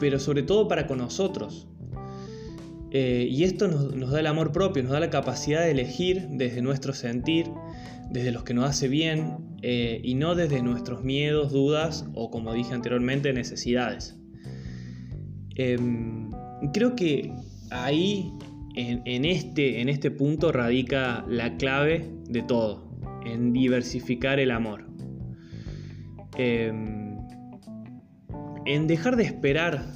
pero 0.00 0.18
sobre 0.18 0.42
todo 0.42 0.68
para 0.68 0.86
con 0.86 0.96
nosotros. 0.98 1.68
Eh, 2.90 3.28
y 3.30 3.44
esto 3.44 3.68
nos, 3.68 4.10
da 4.10 4.20
el 4.20 4.26
amor 4.26 4.52
propio, 4.52 4.82
nos 4.82 4.92
da 4.92 5.00
la 5.00 5.10
capacidad 5.10 5.60
de 5.60 5.72
elegir 5.72 6.28
desde 6.30 6.62
nuestro 6.62 6.94
sentir, 6.94 7.50
desde 8.10 8.32
los 8.32 8.42
que 8.42 8.54
nos 8.54 8.64
hace 8.64 8.88
bien 8.88 9.36
eh, 9.60 10.00
y 10.02 10.14
no 10.14 10.34
desde 10.34 10.62
nuestros 10.62 11.04
miedos, 11.04 11.52
dudas 11.52 12.06
o, 12.14 12.30
como 12.30 12.54
dije 12.54 12.72
anteriormente, 12.72 13.34
necesidades. 13.34 14.16
Em, 15.56 16.30
creo 16.72 16.96
que 16.96 17.34
ahí, 17.70 18.32
en, 18.76 19.26
este, 19.26 19.82
en 19.82 19.90
este 19.90 20.10
punto, 20.10 20.52
radica 20.52 21.26
la 21.28 21.58
clave 21.58 22.08
de 22.30 22.42
todo 22.42 22.87
en 23.32 23.52
diversificar 23.52 24.38
el 24.40 24.50
amor. 24.50 24.86
Em, 26.36 27.16
en 28.66 28.86
dejar 28.86 29.16
de 29.16 29.24
esperar 29.24 29.92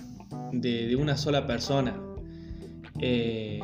de, 0.53 0.97
una 0.97 1.17
sola 1.17 1.47
persona. 1.47 2.01
Eh, 3.01 3.61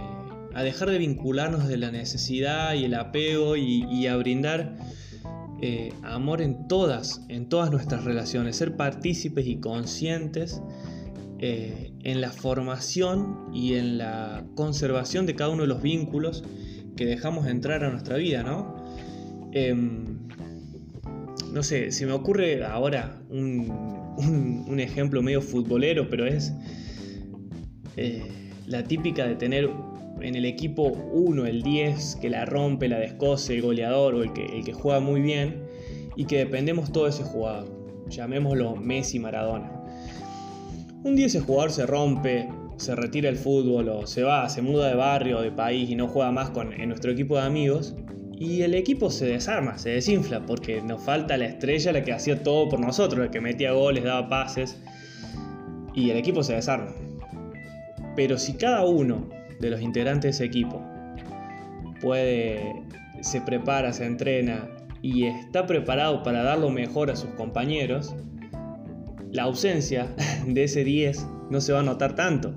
a 0.55 0.63
dejar 0.63 0.91
de 0.91 0.99
vincularnos 0.99 1.69
de 1.69 1.77
la 1.77 1.91
necesidad 1.91 2.75
y 2.75 2.85
el 2.85 2.95
apego 2.95 3.57
y, 3.57 4.07
a 4.07 4.17
brindar 4.17 4.77
eh, 5.61 5.93
amor 6.03 6.43
en 6.43 6.67
todas, 6.67 7.25
en 7.29 7.49
todas 7.49 7.71
nuestras 7.71 8.05
relaciones, 8.05 8.57
ser 8.57 8.77
partícipes 8.77 9.47
y 9.47 9.61
conscientes 9.61 10.61
eh, 11.39 11.93
en 12.03 12.21
la 12.21 12.33
formación 12.33 13.51
y 13.53 13.75
en 13.75 13.99
la 13.99 14.45
conservación 14.57 15.27
de 15.27 15.37
cada 15.37 15.51
uno 15.51 15.63
de 15.63 15.69
los 15.69 15.83
vínculos 15.83 16.43
que 16.97 17.07
dejamos 17.07 17.47
entrar 17.47 17.85
a 17.85 17.91
nuestra 17.91 18.17
vida, 18.17 18.43
¿no? 18.43 18.78
Em, 19.53 20.05
no 21.53 21.63
sé, 21.63 21.91
se 21.93 22.07
me 22.07 22.13
ocurre 22.13 22.65
ahora 22.65 23.21
un, 23.31 24.77
ejemplo 24.79 25.23
medio 25.23 25.41
futbolero, 25.41 26.09
pero 26.09 26.27
es 26.27 26.53
eh, 27.97 28.23
la 28.67 28.85
típica 28.85 29.27
de 29.27 29.35
tener 29.35 29.71
en 30.21 30.35
el 30.35 30.45
equipo 30.45 30.85
uno, 30.85 31.47
el 31.47 31.63
10, 31.63 32.17
que 32.21 32.29
la 32.29 32.45
rompe, 32.45 32.89
la 32.89 32.99
descose, 32.99 33.55
el 33.55 33.63
goleador 33.63 34.15
o 34.15 34.23
el 34.23 34.33
que, 34.33 34.47
el 34.47 34.65
que 34.65 34.73
juega 34.73 35.01
muy 35.01 35.21
bien, 35.21 35.63
y 36.17 36.25
que 36.25 36.39
dependemos 36.39 36.93
todo 36.93 37.07
ese 37.07 37.23
jugador. 37.23 37.69
Llamémoslo 38.09 38.77
Messi 38.77 39.19
Maradona. 39.19 39.73
Un 41.05 41.15
día 41.15 41.27
ese 41.27 41.41
jugador 41.41 41.71
se 41.71 41.87
rompe, 41.87 42.49
se 42.77 42.95
retira 42.95 43.29
el 43.29 43.37
fútbol 43.37 43.89
o 43.89 44.07
se 44.07 44.23
va, 44.23 44.49
se 44.49 44.63
muda 44.63 44.89
de 44.89 44.95
barrio, 44.95 45.41
de 45.41 45.53
país 45.53 45.89
y 45.89 45.95
no 45.95 46.09
juega 46.09 46.33
más 46.33 46.51
con, 46.51 46.73
en 46.73 46.89
nuestro 46.89 47.13
equipo 47.13 47.37
de 47.37 47.43
amigos, 47.43 47.95
y 48.41 48.63
el 48.63 48.75
equipo 48.75 49.11
se 49.11 49.27
desarma, 49.27 49.79
se 49.79 49.91
desinfla, 49.91 50.47
porque 50.47 50.81
nos 50.81 51.03
falta 51.03 51.37
la 51.37 51.47
estrella, 51.47 51.93
la 51.93 52.05
que 52.05 52.13
hacía 52.13 52.43
todo 52.43 52.69
por 52.69 52.79
nosotros, 52.79 53.19
la 53.27 53.31
que 53.31 53.41
metía 53.41 53.73
goles, 53.73 54.05
daba 54.05 54.29
pases, 54.29 54.81
y 55.93 56.11
el 56.11 56.17
equipo 56.17 56.45
se 56.45 56.55
desarma. 56.55 56.95
Pero 58.15 58.39
si 58.39 58.55
cada 58.55 58.85
uno 58.85 59.29
de 59.59 59.71
los 59.71 59.81
integrantes 59.81 60.23
de 60.23 60.29
ese 60.31 60.45
equipo 60.45 60.81
puede, 62.01 62.85
se 63.23 63.41
prepara, 63.41 63.93
se 63.93 64.07
entrena 64.07 64.69
y 65.03 65.25
está 65.25 65.67
preparado 65.67 66.23
para 66.23 66.45
dar 66.45 66.59
lo 66.59 66.71
mejor 66.71 67.11
a 67.11 67.17
sus 67.17 67.31
compañeros, 67.31 68.15
la 69.33 69.45
ausencia 69.45 70.15
de 70.47 70.63
ese 70.63 70.85
10 70.85 71.27
no 71.51 71.61
se 71.61 71.73
va 71.73 71.81
a 71.81 71.85
notar 71.85 72.15
tanto. 72.15 72.55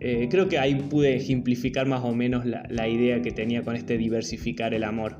Eh, 0.00 0.28
creo 0.30 0.48
que 0.48 0.58
ahí 0.58 0.74
pude 0.76 1.14
ejemplificar 1.14 1.86
más 1.86 2.02
o 2.02 2.14
menos 2.14 2.46
la, 2.46 2.88
idea 2.88 3.20
que 3.20 3.32
tenía 3.32 3.62
con 3.62 3.76
este 3.76 3.98
diversificar 3.98 4.72
el 4.72 4.84
amor. 4.84 5.18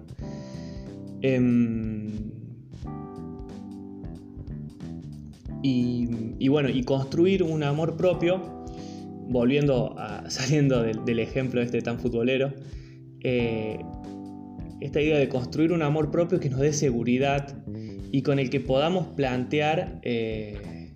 Em, 1.20 2.08
y, 5.62 6.48
bueno, 6.48 6.70
y 6.70 6.82
construir 6.82 7.42
un 7.42 7.62
amor 7.62 7.98
propio, 7.98 8.64
volviendo 9.28 9.98
a, 9.98 10.30
saliendo 10.30 10.82
del, 10.82 11.18
ejemplo 11.18 11.60
este 11.60 11.82
tan 11.82 11.98
futbolero, 11.98 12.54
eh, 13.22 13.78
esta 14.80 15.02
idea 15.02 15.18
de 15.18 15.28
construir 15.28 15.72
un 15.72 15.82
amor 15.82 16.10
propio 16.10 16.40
que 16.40 16.48
nos 16.48 16.60
dé 16.60 16.72
seguridad 16.72 17.62
y 18.12 18.22
con 18.22 18.38
el 18.38 18.48
que 18.48 18.60
podamos 18.60 19.08
plantear 19.08 20.00
eh, 20.02 20.90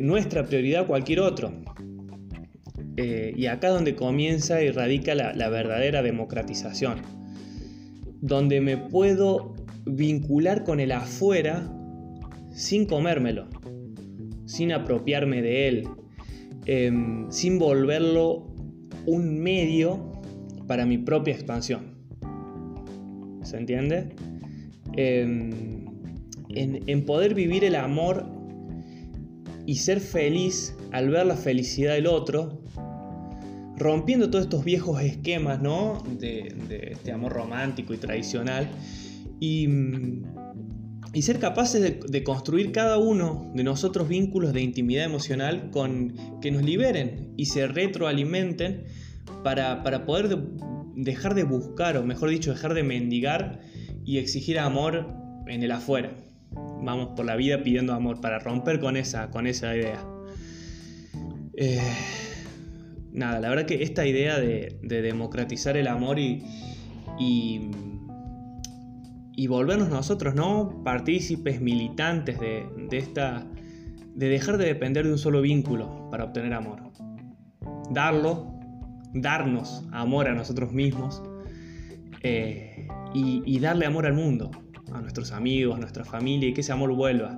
nuestra 0.00 0.44
prioridad 0.44 0.82
a 0.82 0.86
cualquier 0.86 1.20
otro. 1.20 1.52
Eh, 3.00 3.32
y 3.36 3.46
acá 3.46 3.68
donde 3.68 3.94
comienza 3.94 4.60
y 4.60 4.72
radica 4.72 5.14
la, 5.14 5.48
verdadera 5.50 6.02
democratización, 6.02 6.98
donde 8.20 8.60
me 8.60 8.76
puedo 8.76 9.54
vincular 9.86 10.64
con 10.64 10.80
el 10.80 10.90
afuera 10.90 11.72
sin 12.50 12.86
comérmelo, 12.86 13.46
sin 14.46 14.72
apropiarme 14.72 15.42
de 15.42 15.68
él, 15.68 15.88
em, 16.66 17.30
sin 17.30 17.60
volverlo 17.60 18.52
un 19.06 19.38
medio 19.38 20.10
para 20.66 20.84
mi 20.84 20.98
propia 20.98 21.34
expansión. 21.34 21.94
¿Se 23.44 23.58
entiende? 23.58 24.08
Em, 24.96 25.52
en, 26.48 27.06
poder 27.06 27.34
vivir 27.34 27.62
el 27.62 27.76
amor 27.76 28.26
y 29.66 29.76
ser 29.76 30.00
feliz 30.00 30.74
al 30.90 31.10
ver 31.10 31.26
la 31.26 31.36
felicidad 31.36 31.94
del 31.94 32.08
otro 32.08 32.66
rompiendo 33.78 34.30
todos 34.30 34.44
estos 34.44 34.64
viejos 34.64 35.00
esquemas, 35.02 35.62
¿no? 35.62 36.02
De, 36.18 36.54
este 36.92 37.12
amor 37.12 37.32
romántico 37.32 37.94
y 37.94 37.96
tradicional. 37.96 38.70
Y, 39.40 39.68
ser 41.22 41.40
capaces 41.40 41.98
de, 42.08 42.22
construir 42.22 42.70
cada 42.70 42.96
uno 42.96 43.50
de 43.52 43.64
nosotros 43.64 44.08
vínculos 44.08 44.52
de 44.52 44.60
intimidad 44.60 45.04
emocional 45.04 45.70
con, 45.72 46.14
que 46.40 46.52
nos 46.52 46.62
liberen 46.62 47.34
y 47.36 47.46
se 47.46 47.66
retroalimenten 47.66 48.84
para, 49.42 49.82
poder 50.06 50.38
dejar 50.94 51.34
de 51.34 51.42
buscar, 51.42 51.96
o 51.96 52.04
mejor 52.04 52.30
dicho, 52.30 52.52
dejar 52.52 52.74
de 52.74 52.84
mendigar 52.84 53.60
y 54.04 54.18
exigir 54.18 54.60
amor 54.60 55.08
en 55.48 55.64
el 55.64 55.72
afuera. 55.72 56.16
Vamos 56.52 57.10
por 57.16 57.24
la 57.24 57.34
vida 57.34 57.64
pidiendo 57.64 57.94
amor 57.94 58.20
para 58.20 58.38
romper 58.38 58.78
con 58.78 58.96
esa, 58.96 59.30
con 59.30 59.48
esa 59.48 59.74
idea. 59.74 60.04
Eh, 61.56 61.80
nada, 63.18 63.40
la 63.40 63.48
verdad 63.48 63.66
que 63.66 63.82
esta 63.82 64.06
idea 64.06 64.38
de, 64.38 64.78
democratizar 64.82 65.76
el 65.76 65.86
amor 65.88 66.18
y, 66.18 66.44
y, 67.18 67.70
volvernos 69.46 69.88
nosotros, 69.88 70.34
¿no? 70.34 70.82
Partícipes, 70.84 71.60
militantes 71.60 72.38
de, 72.40 72.66
esta. 72.92 73.46
de 74.14 74.28
dejar 74.28 74.58
de 74.58 74.66
depender 74.66 75.06
de 75.06 75.12
un 75.12 75.18
solo 75.18 75.40
vínculo 75.40 76.08
para 76.10 76.24
obtener 76.24 76.54
amor. 76.54 76.82
Darlo, 77.90 78.58
darnos 79.14 79.84
amor 79.92 80.28
a 80.28 80.34
nosotros 80.34 80.72
mismos 80.72 81.22
eh, 82.22 82.88
y 83.14 83.58
darle 83.60 83.86
amor 83.86 84.06
al 84.06 84.14
mundo, 84.14 84.50
a 84.92 85.00
nuestros 85.00 85.32
amigos, 85.32 85.76
a 85.76 85.80
nuestra 85.80 86.04
familia 86.04 86.48
y 86.48 86.54
que 86.54 86.60
ese 86.60 86.72
amor 86.72 86.94
vuelva. 86.94 87.36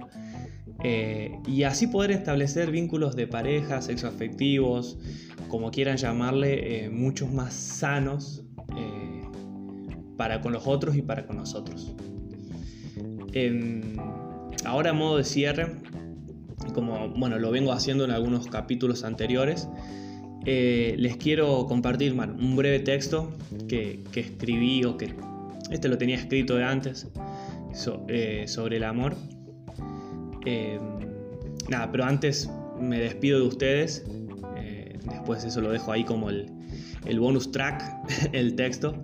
Eh, 0.82 1.38
y 1.46 1.64
así 1.64 1.86
poder 1.86 2.10
establecer 2.10 2.70
vínculos 2.70 3.14
de 3.14 3.26
pareja, 3.26 3.82
sexoafectivos, 3.82 4.98
como 5.48 5.70
quieran 5.70 5.96
llamarle, 5.96 6.84
eh, 6.84 6.90
muchos 6.90 7.32
más 7.32 7.52
sanos 7.52 8.44
eh, 8.76 9.22
para 10.16 10.40
con 10.40 10.52
los 10.52 10.66
otros 10.66 10.96
y 10.96 11.02
para 11.02 11.26
con 11.26 11.36
nosotros. 11.36 11.92
Em, 13.32 13.96
ahora 14.64 14.90
a 14.90 14.92
modo 14.94 15.18
de 15.18 15.24
cierre, 15.24 15.76
como 16.72 17.10
bueno, 17.10 17.38
lo 17.38 17.50
vengo 17.50 17.72
haciendo 17.72 18.04
en 18.04 18.10
algunos 18.10 18.46
capítulos 18.46 19.04
anteriores, 19.04 19.68
les 20.44 21.16
quiero 21.18 21.66
compartir 21.66 22.14
un 22.14 22.56
breve 22.56 22.80
texto 22.80 23.30
que, 23.68 24.02
escribí 24.14 24.84
o 24.84 24.96
que 24.96 25.14
este 25.70 25.88
lo 25.88 25.98
tenía 25.98 26.16
escrito 26.16 26.56
de 26.56 26.64
antes 26.64 27.08
sobre 27.74 28.76
el 28.78 28.84
amor 28.84 29.16
Em, 30.44 30.80
nada, 31.68 31.90
pero 31.90 32.04
antes 32.04 32.48
me 32.78 32.98
despido 32.98 33.40
de 33.40 33.46
ustedes. 33.46 34.04
Eh, 34.56 34.98
después 35.04 35.44
eso 35.44 35.60
lo 35.60 35.70
dejo 35.70 35.92
ahí 35.92 36.04
como 36.04 36.30
el, 36.30 36.50
bonus 37.18 37.50
track, 37.52 37.82
el 38.32 38.54
texto. 38.54 38.94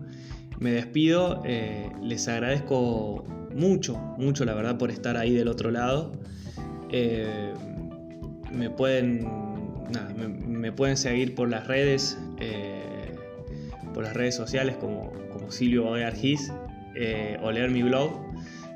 Me 0.59 0.73
despido. 0.73 1.43
Eh, 1.45 1.91
les 2.03 2.27
agradezco 2.29 3.25
mucho, 3.55 3.97
mucho 4.19 4.45
la 4.45 4.55
verdad 4.55 4.79
por 4.79 4.91
estar 4.91 5.17
ahí 5.17 5.35
del 5.35 5.49
otro 5.49 5.71
lado. 5.71 6.13
Eh, 6.91 7.53
me 8.53 8.71
pueden 8.71 9.29
me, 10.47 10.73
pueden 10.73 10.97
seguir 10.97 11.35
por 11.35 11.49
las 11.49 11.67
redes 11.67 12.19
por 13.95 14.03
las 14.03 14.15
redes 14.15 14.35
sociales 14.35 14.77
como, 14.77 15.13
como 15.33 15.51
Silvio 15.51 15.85
Baguer 15.91 16.15
o 17.43 17.51
leer 17.51 17.71
mi 17.71 17.83
blog 17.83 18.11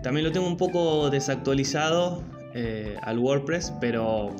también 0.03 0.25
lo 0.25 0.33
tengo 0.33 0.47
un 0.47 0.57
poco 0.57 1.11
desactualizado 1.11 2.23
eh, 2.55 2.97
al 3.03 3.19
WordPress, 3.19 3.73
pero, 3.81 4.35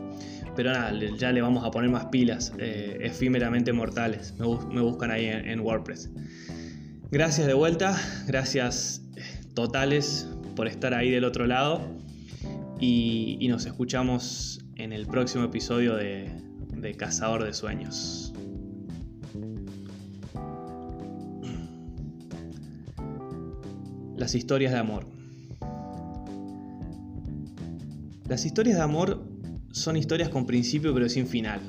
pero 0.57 0.73
nada, 0.73 0.93
ya 1.17 1.33
le 1.33 1.41
vamos 1.41 1.65
a 1.65 1.71
poner 1.71 1.91
más 1.91 2.07
pilas, 2.07 2.53
eh, 2.59 2.99
efímeramente 3.01 3.73
mortales. 3.73 4.35
Me, 4.39 4.81
buscan 4.81 5.11
ahí 5.11 5.27
en, 5.27 5.61
WordPress. 5.61 6.11
Gracias 7.11 7.47
de 7.47 7.55
vuelta, 7.55 7.97
gracias 8.27 9.03
eh, 9.17 9.23
totales 9.55 10.29
por 10.57 10.67
estar 10.67 10.95
ahí 10.95 11.11
del 11.11 11.25
otro 11.25 11.47
lado 11.47 11.83
y, 12.81 13.47
nos 13.49 13.67
escuchamos 13.67 14.61
en 14.77 14.93
el 14.93 15.07
próximo 15.07 15.45
episodio 15.45 15.97
de, 15.97 16.31
de 16.77 16.95
Cazador 16.95 17.45
de 17.45 17.53
Sueños. 17.53 18.33
Las 24.17 24.35
historias 24.35 24.73
de 24.73 24.79
amor. 24.79 25.20
Las 28.31 28.45
historias 28.45 28.77
de 28.77 28.85
amor 28.85 29.27
son 29.73 29.97
historias 29.97 30.29
con 30.29 30.47
principio 30.47 30.95
pero 30.95 31.09
sin 31.09 31.27
final. 31.27 31.61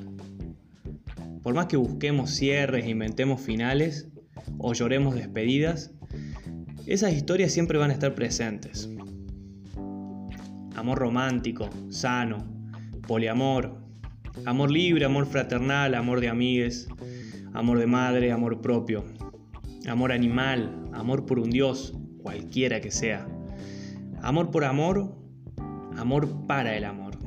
Por 1.42 1.56
más 1.56 1.66
que 1.66 1.76
busquemos 1.76 2.30
cierres, 2.30 2.88
inventemos 2.88 3.42
finales 3.42 4.10
o 4.60 4.72
lloremos 4.72 5.16
despedidas, 5.16 5.92
esas 6.86 7.14
historias 7.14 7.52
siempre 7.52 7.80
van 7.80 7.90
a 7.90 7.94
estar 7.94 8.14
presentes. 8.14 8.88
Amor 10.76 11.00
romántico, 11.00 11.68
sano, 11.90 12.46
poliamor, 13.08 13.80
amor 14.46 14.70
libre, 14.70 15.06
amor 15.06 15.26
fraternal, 15.26 15.96
amor 15.96 16.22
de 16.22 16.30
amigues, 16.30 16.88
amor 17.54 17.80
de 17.80 17.88
madre, 17.88 18.32
amor 18.32 18.62
propio, 18.62 19.04
amor 19.90 20.12
animal, 20.12 20.92
amor 20.94 21.26
por 21.26 21.40
un 21.40 21.50
Dios, 21.50 21.98
cualquiera 22.22 22.82
que 22.82 22.92
sea. 22.92 23.28
Amor 24.22 24.52
por 24.52 24.64
amor 24.64 25.21
amor 26.02 26.48
para 26.48 26.76
el 26.76 26.84
amor. 26.84 27.18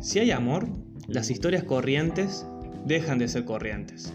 Si 0.00 0.18
hay 0.18 0.30
amor, 0.30 0.68
las 1.08 1.30
historias 1.30 1.64
corrientes 1.64 2.46
dejan 2.84 3.18
de 3.18 3.28
ser 3.28 3.46
corrientes, 3.46 4.12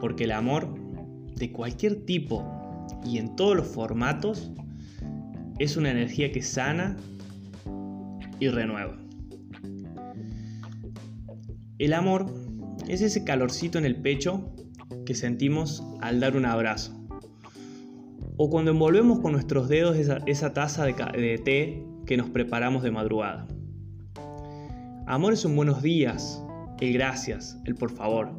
porque 0.00 0.24
el 0.24 0.32
amor, 0.32 0.74
de 1.36 1.52
cualquier 1.52 2.04
tipo 2.04 2.44
y 3.04 3.18
en 3.18 3.36
todos 3.36 3.56
los 3.56 3.68
formatos, 3.68 4.50
es 5.60 5.76
una 5.76 5.92
energía 5.92 6.32
que 6.32 6.42
sana 6.42 6.96
y 8.40 8.48
renueva. 8.48 8.98
El 11.78 11.92
amor 11.92 12.26
es 12.88 13.02
ese 13.02 13.22
calorcito 13.22 13.78
en 13.78 13.84
el 13.84 13.96
pecho 13.96 14.52
que 15.04 15.14
sentimos 15.14 15.84
al 16.00 16.18
dar 16.18 16.36
un 16.36 16.44
abrazo. 16.44 16.92
O 18.36 18.50
cuando 18.50 18.72
envolvemos 18.72 19.20
con 19.20 19.32
nuestros 19.32 19.68
dedos 19.68 19.96
esa, 19.96 20.52
taza 20.52 20.84
de, 20.84 20.92
de 20.92 21.38
té 21.38 21.86
que 22.06 22.16
nos 22.16 22.30
preparamos 22.30 22.82
de 22.82 22.92
madrugada. 22.92 23.46
Amor 25.06 25.32
es 25.32 25.44
un 25.44 25.56
buenos 25.56 25.82
días, 25.82 26.42
el 26.80 26.92
gracias, 26.92 27.58
el 27.64 27.74
por 27.74 27.90
favor. 27.90 28.30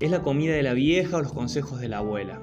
Es 0.00 0.10
la 0.10 0.22
comida 0.22 0.54
de 0.54 0.62
la 0.62 0.72
vieja 0.72 1.18
o 1.18 1.22
los 1.22 1.32
consejos 1.32 1.80
de 1.80 1.88
la 1.88 1.98
abuela. 1.98 2.40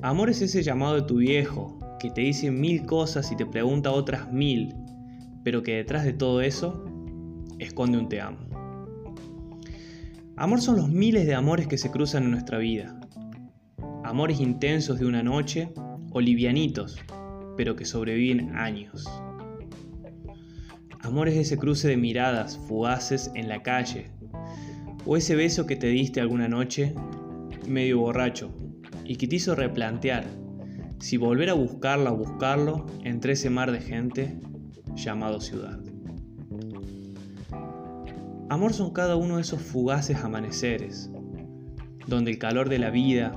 Amor 0.00 0.30
es 0.30 0.42
ese 0.42 0.62
llamado 0.62 0.94
de 0.94 1.02
tu 1.02 1.16
viejo, 1.16 1.78
que 1.98 2.10
te 2.10 2.22
dice 2.22 2.50
mil 2.50 2.86
cosas 2.86 3.30
y 3.30 3.36
te 3.36 3.46
pregunta 3.46 3.90
otras 3.90 4.32
mil, 4.32 4.74
pero 5.44 5.62
que 5.62 5.76
detrás 5.76 6.04
de 6.04 6.12
todo 6.12 6.40
eso 6.40 6.84
esconde 7.58 7.98
un 7.98 8.08
te 8.08 8.20
amo. 8.20 8.38
Amor 10.36 10.60
son 10.60 10.76
los 10.76 10.88
miles 10.88 11.26
de 11.26 11.34
amores 11.34 11.66
que 11.66 11.78
se 11.78 11.90
cruzan 11.90 12.24
en 12.24 12.30
nuestra 12.30 12.58
vida. 12.58 12.98
Amores 14.04 14.40
intensos 14.40 14.98
de 14.98 15.06
una 15.06 15.22
noche 15.22 15.72
o 16.10 16.20
livianitos, 16.20 16.98
pero 17.56 17.76
que 17.76 17.84
sobreviven 17.84 18.56
años. 18.56 19.06
Amor 21.00 21.28
es 21.28 21.36
ese 21.36 21.58
cruce 21.58 21.88
de 21.88 21.96
miradas 21.96 22.58
fugaces 22.68 23.30
en 23.34 23.48
la 23.48 23.62
calle, 23.62 24.10
o 25.04 25.16
ese 25.16 25.34
beso 25.34 25.66
que 25.66 25.76
te 25.76 25.88
diste 25.88 26.20
alguna 26.20 26.48
noche 26.48 26.94
medio 27.66 27.98
borracho 27.98 28.50
y 29.04 29.16
que 29.16 29.26
te 29.26 29.36
hizo 29.36 29.54
replantear 29.54 30.24
si 31.00 31.16
volver 31.16 31.50
a 31.50 31.54
buscarla 31.54 32.12
o 32.12 32.16
buscarlo 32.16 32.86
entre 33.02 33.32
ese 33.32 33.50
mar 33.50 33.72
de 33.72 33.80
gente 33.80 34.38
llamado 34.94 35.40
ciudad. 35.40 35.80
Amor 38.48 38.72
son 38.72 38.92
cada 38.92 39.16
uno 39.16 39.36
de 39.36 39.42
esos 39.42 39.60
fugaces 39.60 40.18
amaneceres, 40.18 41.10
donde 42.06 42.30
el 42.30 42.38
calor 42.38 42.68
de 42.68 42.78
la 42.78 42.90
vida 42.90 43.32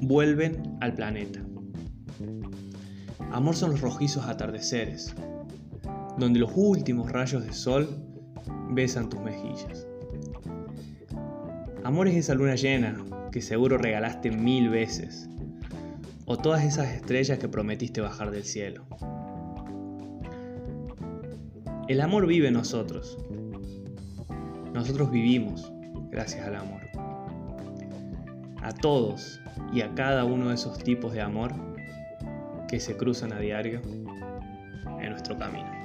vuelven 0.00 0.78
al 0.80 0.94
planeta. 0.94 1.45
Amor 3.36 3.54
son 3.54 3.72
los 3.72 3.82
rojizos 3.82 4.24
atardeceres, 4.24 5.14
donde 6.16 6.38
los 6.38 6.52
últimos 6.54 7.12
rayos 7.12 7.44
de 7.44 7.52
sol 7.52 7.86
besan 8.70 9.10
tus 9.10 9.20
mejillas. 9.20 9.86
Amor 11.84 12.08
es 12.08 12.16
esa 12.16 12.34
luna 12.34 12.54
llena 12.54 12.96
que 13.30 13.42
seguro 13.42 13.76
regalaste 13.76 14.30
mil 14.30 14.70
veces, 14.70 15.28
o 16.24 16.38
todas 16.38 16.64
esas 16.64 16.88
estrellas 16.88 17.38
que 17.38 17.46
prometiste 17.46 18.00
bajar 18.00 18.30
del 18.30 18.42
cielo. 18.44 18.86
El 21.88 22.00
amor 22.00 22.26
vive 22.26 22.48
en 22.48 22.54
nosotros. 22.54 23.18
Nosotros 24.72 25.10
vivimos 25.10 25.70
gracias 26.10 26.46
al 26.46 26.56
amor. 26.56 26.80
A 28.62 28.72
todos 28.72 29.42
y 29.74 29.82
a 29.82 29.94
cada 29.94 30.24
uno 30.24 30.48
de 30.48 30.54
esos 30.54 30.78
tipos 30.78 31.12
de 31.12 31.20
amor 31.20 31.75
que 32.68 32.80
se 32.80 32.96
cruzan 32.96 33.32
a 33.32 33.38
diario 33.38 33.80
en 35.00 35.10
nuestro 35.10 35.38
camino. 35.38 35.76